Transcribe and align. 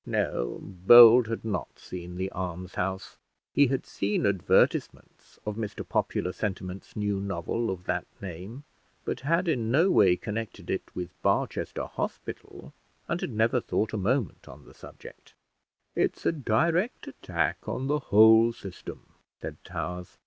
No; 0.03 0.57
Bold 0.63 1.27
had 1.27 1.45
not 1.45 1.77
seen 1.77 2.15
"The 2.15 2.31
Almshouse." 2.31 3.17
He 3.53 3.67
had 3.67 3.85
seen 3.85 4.25
advertisements 4.25 5.37
of 5.45 5.57
Mr 5.57 5.87
Popular 5.87 6.31
Sentiment's 6.33 6.95
new 6.95 7.19
novel 7.19 7.69
of 7.69 7.83
that 7.83 8.07
name, 8.19 8.63
but 9.05 9.19
had 9.19 9.47
in 9.47 9.69
no 9.69 9.91
way 9.91 10.15
connected 10.15 10.71
it 10.71 10.81
with 10.95 11.11
Barchester 11.21 11.85
Hospital, 11.85 12.73
and 13.07 13.21
had 13.21 13.29
never 13.29 13.61
thought 13.61 13.93
a 13.93 13.97
moment 13.97 14.47
on 14.47 14.65
the 14.65 14.73
subject. 14.73 15.35
"It's 15.95 16.25
a 16.25 16.31
direct 16.31 17.05
attack 17.07 17.69
on 17.69 17.85
the 17.85 17.99
whole 17.99 18.51
system," 18.53 19.05
said 19.39 19.63
Towers. 19.63 20.17